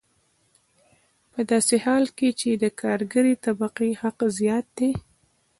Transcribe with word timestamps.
په 1.31 1.39
داسې 1.51 1.75
حال 1.85 2.05
کې 2.17 2.29
چې 2.39 2.49
د 2.63 2.65
کارګرې 2.81 3.33
طبقې 3.45 3.89
حق 4.01 4.19
زیات 4.37 4.67
دی 4.77 4.91